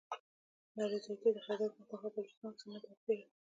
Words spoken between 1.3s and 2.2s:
د خیبر پښتونخواه،